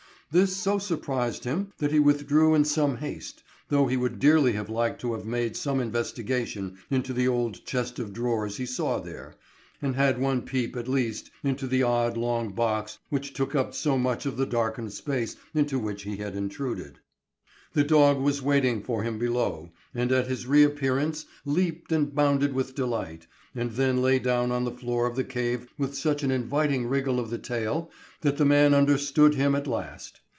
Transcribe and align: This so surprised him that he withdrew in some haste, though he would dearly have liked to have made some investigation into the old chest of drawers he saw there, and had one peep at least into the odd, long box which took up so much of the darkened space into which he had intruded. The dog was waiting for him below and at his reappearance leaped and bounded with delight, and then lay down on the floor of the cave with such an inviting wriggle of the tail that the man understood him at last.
This 0.33 0.55
so 0.55 0.77
surprised 0.77 1.43
him 1.43 1.73
that 1.79 1.91
he 1.91 1.99
withdrew 1.99 2.55
in 2.55 2.63
some 2.63 2.95
haste, 2.99 3.43
though 3.67 3.87
he 3.87 3.97
would 3.97 4.17
dearly 4.17 4.53
have 4.53 4.69
liked 4.69 5.01
to 5.01 5.11
have 5.11 5.25
made 5.25 5.57
some 5.57 5.81
investigation 5.81 6.77
into 6.89 7.11
the 7.11 7.27
old 7.27 7.65
chest 7.65 7.99
of 7.99 8.13
drawers 8.13 8.55
he 8.55 8.65
saw 8.65 9.01
there, 9.01 9.35
and 9.81 9.97
had 9.97 10.21
one 10.21 10.43
peep 10.43 10.77
at 10.77 10.87
least 10.87 11.31
into 11.43 11.67
the 11.67 11.83
odd, 11.83 12.15
long 12.15 12.53
box 12.53 12.99
which 13.09 13.33
took 13.33 13.55
up 13.55 13.73
so 13.73 13.97
much 13.97 14.25
of 14.25 14.37
the 14.37 14.45
darkened 14.45 14.93
space 14.93 15.35
into 15.53 15.77
which 15.77 16.03
he 16.03 16.15
had 16.15 16.33
intruded. 16.33 16.99
The 17.73 17.83
dog 17.85 18.17
was 18.19 18.41
waiting 18.41 18.81
for 18.83 19.03
him 19.03 19.17
below 19.19 19.71
and 19.95 20.11
at 20.13 20.27
his 20.27 20.45
reappearance 20.47 21.25
leaped 21.45 21.91
and 21.93 22.13
bounded 22.13 22.53
with 22.53 22.75
delight, 22.75 23.27
and 23.55 23.71
then 23.71 24.01
lay 24.01 24.19
down 24.19 24.51
on 24.51 24.63
the 24.65 24.71
floor 24.73 25.07
of 25.07 25.15
the 25.17 25.23
cave 25.25 25.67
with 25.77 25.95
such 25.95 26.21
an 26.23 26.31
inviting 26.31 26.87
wriggle 26.87 27.19
of 27.19 27.29
the 27.29 27.37
tail 27.37 27.89
that 28.21 28.35
the 28.37 28.45
man 28.45 28.73
understood 28.73 29.35
him 29.35 29.55
at 29.55 29.67
last. 29.67 30.19